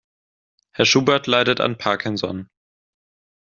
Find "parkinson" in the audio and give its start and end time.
1.77-2.49